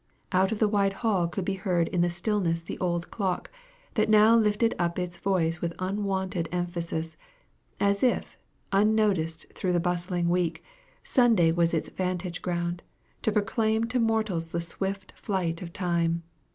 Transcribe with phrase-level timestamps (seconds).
[0.31, 3.51] Out of the wide hall could be heard in the stillness the old clock,
[3.93, 7.17] that now lifted up its voice with unwonted emphasis,
[7.79, 8.35] as if,
[8.71, 10.63] unnoticed through the bustling week,
[11.03, 12.81] Sunday was its vantage ground,
[13.21, 16.23] to proclaim to mortals the swift flight of time.